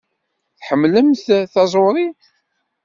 [0.59, 2.07] Tḥemmlemt taẓuṛi?